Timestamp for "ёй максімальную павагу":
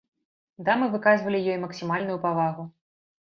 1.55-2.67